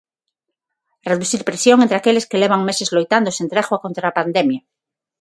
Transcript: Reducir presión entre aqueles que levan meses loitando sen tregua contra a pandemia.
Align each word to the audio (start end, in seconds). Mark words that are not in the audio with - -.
Reducir 1.11 1.41
presión 1.49 1.77
entre 1.81 1.97
aqueles 1.99 2.27
que 2.29 2.41
levan 2.43 2.65
meses 2.69 2.91
loitando 2.95 3.29
sen 3.37 3.47
tregua 3.53 3.81
contra 3.83 4.05
a 4.07 4.15
pandemia. 4.19 4.61